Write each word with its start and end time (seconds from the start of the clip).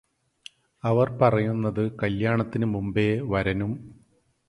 അവർ 0.83 1.07
പറയുന്നത് 1.19 1.83
കല്യാണത്തിനു 2.01 2.65
മുമ്പേ 2.67 3.09
വരനും 3.31 3.73